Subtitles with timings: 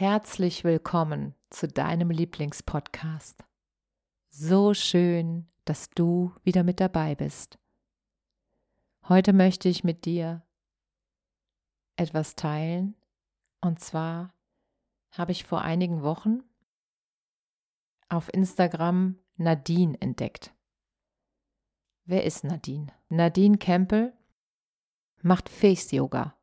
[0.00, 3.42] Herzlich willkommen zu deinem Lieblingspodcast.
[4.30, 7.58] So schön, dass du wieder mit dabei bist.
[9.08, 10.46] Heute möchte ich mit dir
[11.96, 12.94] etwas teilen.
[13.60, 14.32] Und zwar
[15.10, 16.44] habe ich vor einigen Wochen
[18.08, 20.54] auf Instagram Nadine entdeckt.
[22.04, 22.86] Wer ist Nadine?
[23.08, 24.16] Nadine Campbell
[25.22, 26.38] macht Face Yoga.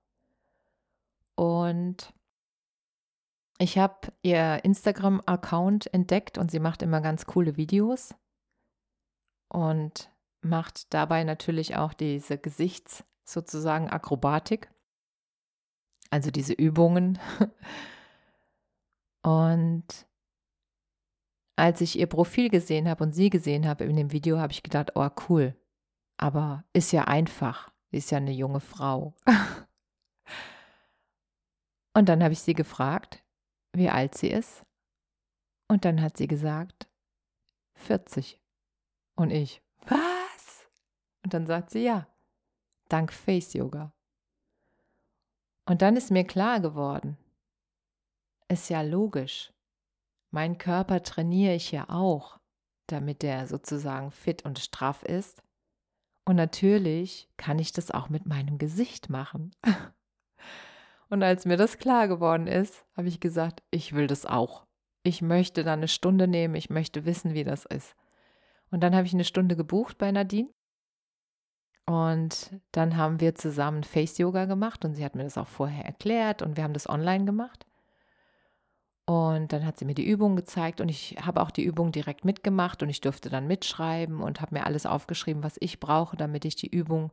[1.36, 2.14] Und
[3.58, 8.14] ich habe ihr Instagram-Account entdeckt und sie macht immer ganz coole Videos
[9.50, 10.12] und
[10.42, 14.72] macht dabei natürlich auch diese Gesichts- sozusagen Akrobatik,
[16.10, 17.20] also diese Übungen.
[19.24, 20.08] Und
[21.58, 24.62] als ich ihr Profil gesehen habe und sie gesehen habe in dem Video, habe ich
[24.62, 25.56] gedacht, oh cool,
[26.18, 29.16] aber ist ja einfach, sie ist ja eine junge Frau.
[31.96, 33.24] Und dann habe ich sie gefragt,
[33.76, 34.64] wie alt sie ist.
[35.68, 36.88] Und dann hat sie gesagt,
[37.76, 38.40] 40.
[39.16, 40.68] Und ich, was?
[41.24, 42.08] Und dann sagt sie, ja,
[42.90, 43.92] dank Face Yoga.
[45.66, 47.18] Und dann ist mir klar geworden,
[48.48, 49.52] ist ja logisch.
[50.32, 52.40] Mein Körper trainiere ich ja auch,
[52.88, 55.42] damit der sozusagen fit und straff ist.
[56.26, 59.52] Und natürlich kann ich das auch mit meinem Gesicht machen.
[61.10, 64.66] Und als mir das klar geworden ist, habe ich gesagt, ich will das auch.
[65.04, 67.96] Ich möchte da eine Stunde nehmen, ich möchte wissen, wie das ist.
[68.72, 70.50] Und dann habe ich eine Stunde gebucht bei Nadine.
[71.86, 75.86] Und dann haben wir zusammen Face Yoga gemacht und sie hat mir das auch vorher
[75.86, 77.68] erklärt und wir haben das online gemacht.
[79.06, 82.26] Und dann hat sie mir die Übung gezeigt und ich habe auch die Übung direkt
[82.26, 86.44] mitgemacht und ich durfte dann mitschreiben und habe mir alles aufgeschrieben, was ich brauche, damit
[86.44, 87.12] ich die Übung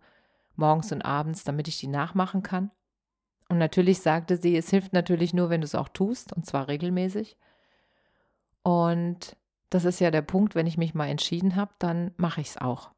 [0.56, 2.70] morgens und abends, damit ich die nachmachen kann.
[3.52, 6.68] Und natürlich sagte sie, es hilft natürlich nur, wenn du es auch tust, und zwar
[6.68, 7.36] regelmäßig.
[8.62, 9.36] Und
[9.68, 12.56] das ist ja der Punkt, wenn ich mich mal entschieden habe, dann mache ich es
[12.56, 12.92] auch.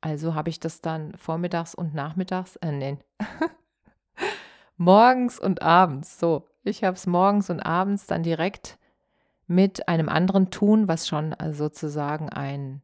[0.00, 3.04] Also habe ich das dann vormittags und nachmittags, äh, nein,
[4.78, 6.48] morgens und abends, so.
[6.62, 8.78] Ich habe es morgens und abends dann direkt
[9.46, 12.80] mit einem anderen Tun, was schon äh, sozusagen ein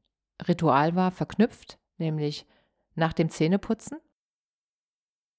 [0.46, 2.46] Ritual war, verknüpft, nämlich
[2.94, 3.96] nach dem Zähneputzen.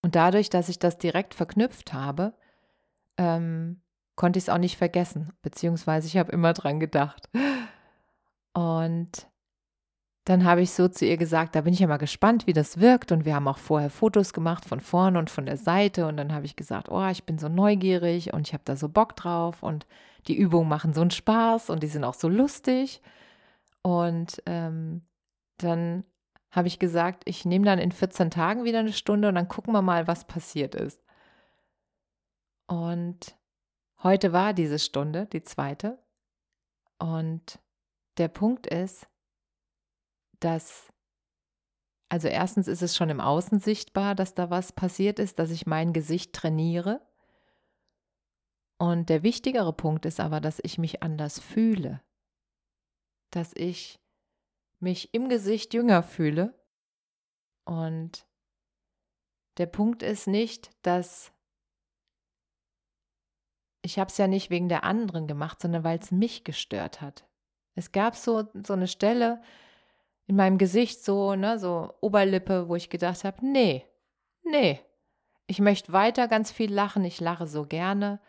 [0.05, 2.35] Und dadurch, dass ich das direkt verknüpft habe,
[3.17, 3.81] ähm,
[4.15, 7.27] konnte ich es auch nicht vergessen, beziehungsweise ich habe immer dran gedacht.
[8.53, 9.27] Und
[10.25, 12.79] dann habe ich so zu ihr gesagt, da bin ich ja mal gespannt, wie das
[12.79, 13.11] wirkt.
[13.11, 16.05] Und wir haben auch vorher Fotos gemacht von vorne und von der Seite.
[16.05, 18.89] Und dann habe ich gesagt, oh, ich bin so neugierig und ich habe da so
[18.89, 19.63] Bock drauf.
[19.63, 19.87] Und
[20.27, 23.01] die Übungen machen so einen Spaß und die sind auch so lustig.
[23.81, 25.01] Und ähm,
[25.57, 26.03] dann
[26.55, 29.73] habe ich gesagt, ich nehme dann in 14 Tagen wieder eine Stunde und dann gucken
[29.73, 31.03] wir mal, was passiert ist.
[32.67, 33.37] Und
[34.01, 35.99] heute war diese Stunde, die zweite.
[36.97, 37.59] Und
[38.17, 39.05] der Punkt ist,
[40.39, 40.87] dass,
[42.07, 45.67] also erstens ist es schon im Außen sichtbar, dass da was passiert ist, dass ich
[45.67, 47.01] mein Gesicht trainiere.
[48.77, 52.01] Und der wichtigere Punkt ist aber, dass ich mich anders fühle,
[53.31, 53.99] dass ich
[54.85, 56.53] mich im Gesicht jünger fühle.
[57.65, 58.27] Und
[59.57, 61.33] der Punkt ist nicht, dass
[63.81, 67.27] ich habe es ja nicht wegen der anderen gemacht, sondern weil es mich gestört hat.
[67.75, 69.41] Es gab so, so eine Stelle
[70.27, 73.85] in meinem Gesicht, so, ne, so Oberlippe, wo ich gedacht habe, nee,
[74.43, 74.79] nee,
[75.47, 78.19] ich möchte weiter ganz viel lachen, ich lache so gerne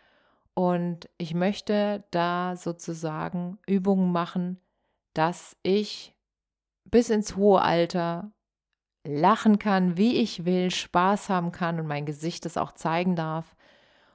[0.54, 4.60] und ich möchte da sozusagen Übungen machen,
[5.14, 6.15] dass ich
[6.90, 8.32] bis ins hohe Alter
[9.04, 13.54] lachen kann, wie ich will, Spaß haben kann und mein Gesicht das auch zeigen darf.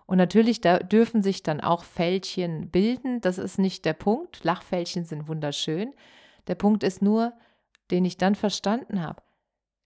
[0.05, 3.21] Und natürlich da dürfen sich dann auch Fältchen bilden.
[3.21, 4.43] Das ist nicht der Punkt.
[4.43, 5.93] Lachfältchen sind wunderschön.
[6.47, 7.33] Der Punkt ist nur,
[7.91, 9.21] den ich dann verstanden habe,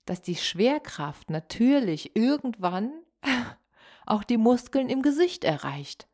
[0.06, 2.92] dass die Schwerkraft natürlich irgendwann
[4.06, 6.08] auch die Muskeln im Gesicht erreicht.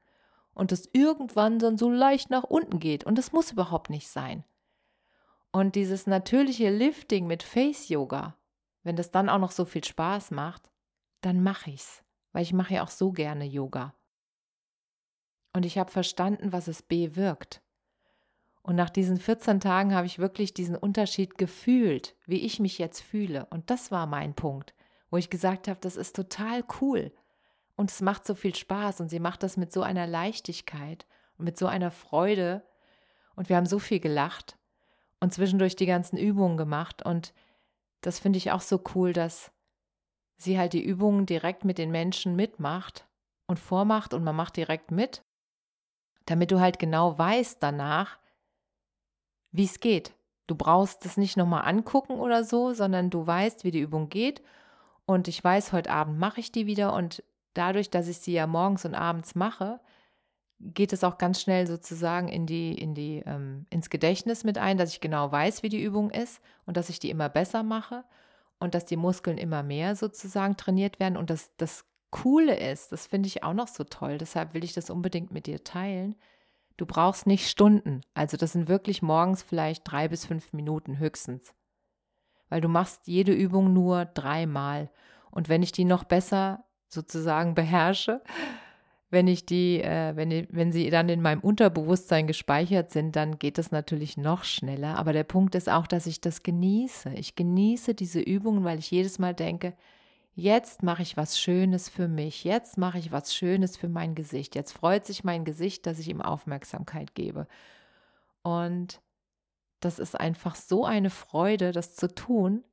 [0.54, 3.06] und es irgendwann dann so leicht nach unten geht.
[3.06, 4.44] Und das muss überhaupt nicht sein.
[5.52, 8.38] Und dieses natürliche Lifting mit Face Yoga,
[8.84, 10.72] wenn das dann auch noch so viel Spaß macht,
[11.20, 13.94] dann mache ich's, weil ich mache ja auch so gerne Yoga.
[15.54, 17.62] Und ich habe verstanden, was es bewirkt.
[18.64, 23.02] Und nach diesen 14 Tagen habe ich wirklich diesen Unterschied gefühlt, wie ich mich jetzt
[23.02, 23.48] fühle.
[23.48, 24.74] Und das war mein Punkt,
[25.10, 27.12] wo ich gesagt habe, das ist total cool.
[27.76, 31.06] Und es macht so viel Spaß und sie macht das mit so einer Leichtigkeit
[31.38, 32.64] und mit so einer Freude.
[33.36, 34.58] Und wir haben so viel gelacht
[35.22, 37.06] und zwischendurch die ganzen Übungen gemacht.
[37.06, 37.34] Und
[38.02, 39.52] das finde ich auch so cool, dass
[40.38, 43.08] sie halt die Übungen direkt mit den Menschen mitmacht
[43.48, 45.24] und vormacht und man macht direkt mit,
[46.26, 48.18] damit du halt genau weißt danach,
[49.52, 50.14] wie es geht.
[50.48, 54.42] Du brauchst es nicht nochmal angucken oder so, sondern du weißt, wie die Übung geht.
[55.06, 56.94] Und ich weiß, heute Abend mache ich die wieder.
[56.94, 57.24] Und
[57.54, 59.80] dadurch, dass ich sie ja morgens und abends mache,
[60.62, 64.78] geht es auch ganz schnell sozusagen in die, in die, ähm, ins Gedächtnis mit ein,
[64.78, 68.04] dass ich genau weiß, wie die Übung ist und dass ich die immer besser mache
[68.60, 71.18] und dass die Muskeln immer mehr sozusagen trainiert werden.
[71.18, 74.74] Und das, das Coole ist, das finde ich auch noch so toll, deshalb will ich
[74.74, 76.16] das unbedingt mit dir teilen,
[76.82, 78.02] Du brauchst nicht Stunden.
[78.16, 81.54] Also das sind wirklich morgens vielleicht drei bis fünf Minuten höchstens.
[82.50, 84.90] Weil du machst jede Übung nur dreimal.
[85.30, 88.24] Und wenn ich die noch besser sozusagen beherrsche,
[89.12, 93.60] wenn ich die, äh, wenn, wenn sie dann in meinem Unterbewusstsein gespeichert sind, dann geht
[93.60, 94.98] es natürlich noch schneller.
[94.98, 97.14] Aber der Punkt ist auch, dass ich das genieße.
[97.16, 99.74] Ich genieße diese Übungen, weil ich jedes Mal denke,
[100.34, 102.44] Jetzt mache ich was Schönes für mich.
[102.46, 104.56] Jetzt mache ich was Schönes für mein Gesicht.
[104.56, 107.48] Jetzt freut sich mein Gesicht, dass ich ihm Aufmerksamkeit gebe.
[108.42, 109.02] Und
[109.82, 112.64] das ist einfach so eine Freude, das zu tun.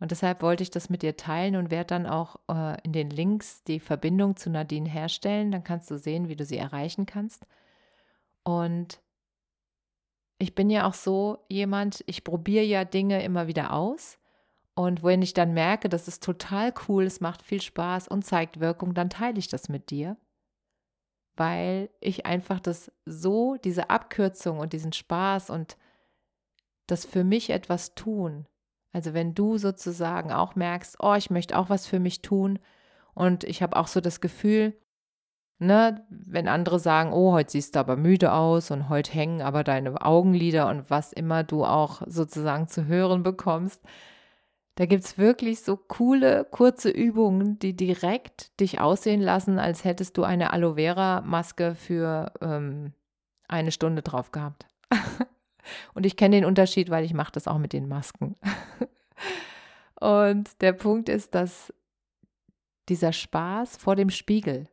[0.00, 3.10] Und deshalb wollte ich das mit dir teilen und werde dann auch äh, in den
[3.10, 5.52] Links die Verbindung zu Nadine herstellen.
[5.52, 7.46] Dann kannst du sehen, wie du sie erreichen kannst.
[8.42, 9.02] Und
[10.38, 14.16] ich bin ja auch so jemand, ich probiere ja Dinge immer wieder aus.
[14.74, 18.58] Und wenn ich dann merke, das ist total cool, es macht viel Spaß und zeigt
[18.58, 20.16] Wirkung, dann teile ich das mit dir.
[21.36, 25.76] Weil ich einfach das so, diese Abkürzung und diesen Spaß und
[26.86, 28.46] das für mich etwas tun.
[28.92, 32.58] Also wenn du sozusagen auch merkst, oh, ich möchte auch was für mich tun
[33.14, 34.74] und ich habe auch so das Gefühl,
[35.58, 39.62] ne, wenn andere sagen, oh, heute siehst du aber müde aus und heute hängen aber
[39.62, 43.80] deine Augenlider und was immer du auch sozusagen zu hören bekommst,
[44.76, 50.16] da gibt es wirklich so coole, kurze Übungen, die direkt dich aussehen lassen, als hättest
[50.16, 52.94] du eine Aloe Vera-Maske für ähm,
[53.46, 54.66] eine Stunde drauf gehabt.
[55.94, 58.36] Und ich kenne den Unterschied, weil ich mache das auch mit den Masken.
[60.00, 61.72] Und der Punkt ist, dass
[62.88, 64.68] dieser Spaß vor dem Spiegel,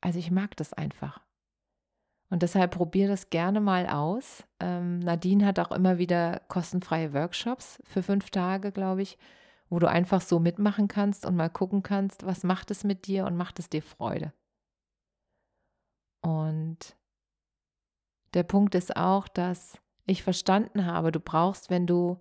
[0.00, 1.20] also ich mag das einfach.
[2.30, 4.44] Und deshalb probier das gerne mal aus.
[4.60, 9.18] Ähm, Nadine hat auch immer wieder kostenfreie Workshops für fünf Tage, glaube ich,
[9.68, 13.26] wo du einfach so mitmachen kannst und mal gucken kannst, was macht es mit dir
[13.26, 14.32] und macht es dir Freude.
[16.22, 16.96] Und
[18.34, 22.20] der Punkt ist auch, dass ich verstanden habe, du brauchst, wenn du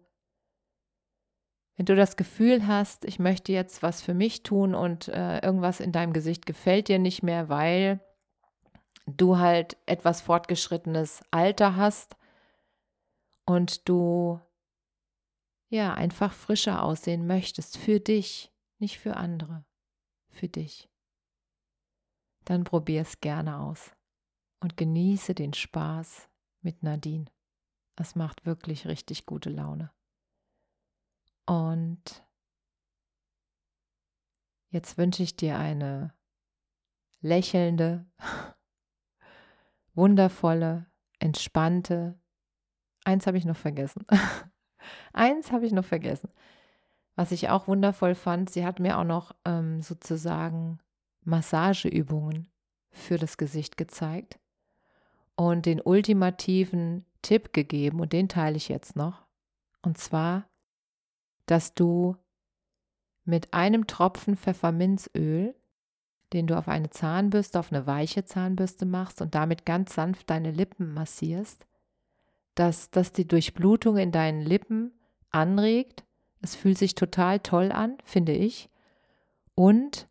[1.75, 5.79] wenn du das Gefühl hast, ich möchte jetzt was für mich tun und äh, irgendwas
[5.79, 8.01] in deinem Gesicht gefällt dir nicht mehr, weil
[9.05, 12.17] du halt etwas fortgeschrittenes Alter hast
[13.45, 14.41] und du
[15.69, 19.63] ja einfach frischer aussehen möchtest für dich, nicht für andere,
[20.27, 20.89] für dich.
[22.43, 23.93] Dann probier es gerne aus
[24.59, 26.29] und genieße den Spaß
[26.61, 27.25] mit Nadine.
[27.95, 29.91] Es macht wirklich richtig gute Laune.
[31.45, 32.23] Und
[34.69, 36.13] jetzt wünsche ich dir eine
[37.21, 38.05] lächelnde,
[39.93, 40.85] wundervolle,
[41.19, 42.19] entspannte.
[43.03, 44.05] Eins habe ich noch vergessen.
[45.13, 46.31] Eins habe ich noch vergessen.
[47.15, 50.79] Was ich auch wundervoll fand, sie hat mir auch noch ähm, sozusagen
[51.25, 52.49] Massageübungen
[52.91, 54.39] für das Gesicht gezeigt
[55.39, 59.25] und den ultimativen Tipp gegeben und den teile ich jetzt noch.
[59.81, 60.49] Und zwar,
[61.45, 62.15] dass du
[63.23, 65.55] mit einem Tropfen Pfefferminzöl
[66.33, 70.51] den du auf eine Zahnbürste, auf eine weiche Zahnbürste machst und damit ganz sanft deine
[70.51, 71.65] Lippen massierst,
[72.55, 74.93] dass das die Durchblutung in deinen Lippen
[75.31, 76.03] anregt.
[76.41, 78.69] Es fühlt sich total toll an, finde ich.
[79.55, 80.07] Und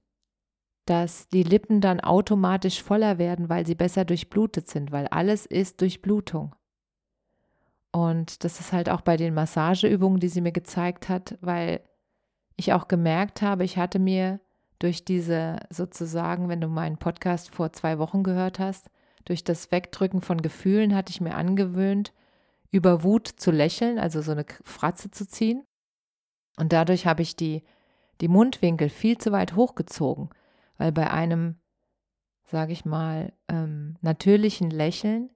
[0.89, 5.81] dass die Lippen dann automatisch voller werden, weil sie besser durchblutet sind, weil alles ist
[5.81, 6.55] Durchblutung.
[7.91, 11.81] Und das ist halt auch bei den Massageübungen, die sie mir gezeigt hat, weil
[12.57, 14.41] ich auch gemerkt habe, ich hatte mir
[14.79, 18.91] durch diese sozusagen, wenn du meinen Podcast vor zwei Wochen gehört hast,
[19.25, 22.13] durch das Wegdrücken von Gefühlen hatte ich mir angewöhnt,
[22.71, 25.65] über Wut zu lächeln, also so eine Fratze zu ziehen.
[26.57, 27.63] Und dadurch habe ich die,
[28.21, 30.31] die Mundwinkel viel zu weit hochgezogen,
[30.79, 31.57] weil bei einem,
[32.45, 35.31] sage ich mal, ähm, natürlichen Lächeln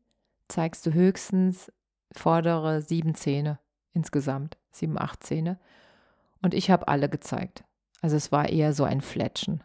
[0.49, 1.71] zeigst du höchstens
[2.13, 3.59] vordere sieben Zähne
[3.93, 5.59] insgesamt, sieben, acht Zähne.
[6.41, 7.65] Und ich habe alle gezeigt.
[8.01, 9.63] Also es war eher so ein Fletschen.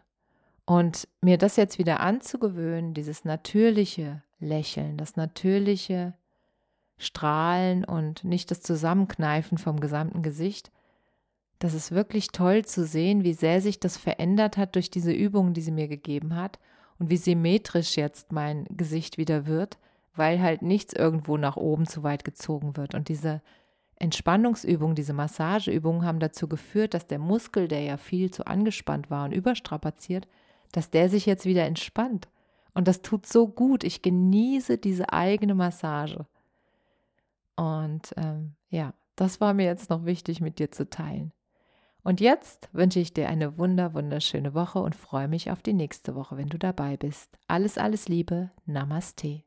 [0.64, 6.14] Und mir das jetzt wieder anzugewöhnen, dieses natürliche Lächeln, das natürliche
[6.98, 10.70] Strahlen und nicht das Zusammenkneifen vom gesamten Gesicht,
[11.58, 15.54] das ist wirklich toll zu sehen, wie sehr sich das verändert hat durch diese Übungen,
[15.54, 16.58] die sie mir gegeben hat
[16.98, 19.78] und wie symmetrisch jetzt mein Gesicht wieder wird,
[20.14, 22.94] weil halt nichts irgendwo nach oben zu weit gezogen wird.
[22.94, 23.42] Und diese
[23.96, 29.24] Entspannungsübungen, diese Massageübungen haben dazu geführt, dass der Muskel, der ja viel zu angespannt war
[29.24, 30.28] und überstrapaziert,
[30.70, 32.28] dass der sich jetzt wieder entspannt.
[32.74, 33.82] Und das tut so gut.
[33.82, 36.26] Ich genieße diese eigene Massage.
[37.56, 41.32] Und ähm, ja, das war mir jetzt noch wichtig mit dir zu teilen.
[42.08, 46.14] Und jetzt wünsche ich dir eine wunder, wunderschöne Woche und freue mich auf die nächste
[46.14, 47.36] Woche, wenn du dabei bist.
[47.48, 48.50] Alles, alles Liebe.
[48.64, 49.42] Namaste.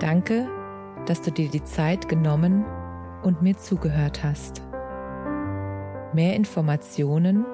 [0.00, 0.48] Danke,
[1.04, 2.64] dass du dir die Zeit genommen
[3.22, 4.62] und mir zugehört hast.
[6.14, 7.44] Mehr Informationen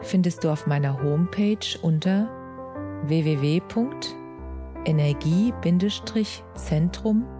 [0.00, 2.28] findest du auf meiner Homepage unter